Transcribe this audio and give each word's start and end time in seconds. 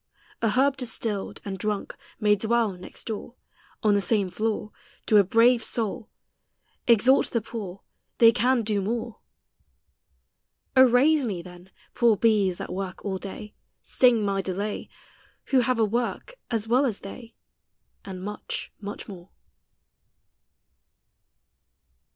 A 0.41 0.49
herb 0.49 0.77
destilled, 0.77 1.41
and 1.45 1.59
drunk, 1.59 1.95
may 2.19 2.35
dwell 2.35 2.71
next 2.71 3.05
doore, 3.05 3.35
On 3.83 3.93
the 3.93 4.01
same 4.01 4.31
floore, 4.31 4.71
To 5.05 5.17
a 5.17 5.23
brave 5.23 5.63
soul: 5.63 6.09
Exalt 6.87 7.29
the 7.29 7.39
poore, 7.39 7.81
They 8.17 8.31
can 8.31 8.63
do 8.63 8.81
more. 8.81 9.19
O, 10.75 10.89
raise 10.89 11.23
me 11.23 11.43
then! 11.43 11.69
poore 11.93 12.17
bees, 12.17 12.57
that 12.57 12.73
work 12.73 13.05
all 13.05 13.19
day, 13.19 13.53
Sting 13.83 14.25
my 14.25 14.41
delay, 14.41 14.89
Who 15.51 15.59
have 15.59 15.77
a 15.77 15.85
work, 15.85 16.33
as 16.49 16.67
well 16.67 16.87
as 16.87 17.01
they, 17.01 17.35
And 18.03 18.23
much, 18.23 18.71
much 18.79 19.07
more. 19.07 19.29